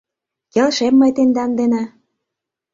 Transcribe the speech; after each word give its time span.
Келшем 0.53 0.93
мый 0.99 1.11
тендан 1.15 1.51
дене! 1.59 1.83